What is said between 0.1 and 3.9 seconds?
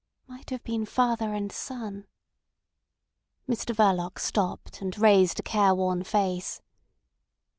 "Might have been father and son." Mr